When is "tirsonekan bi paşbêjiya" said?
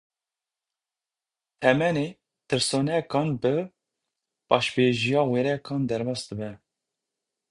2.47-5.21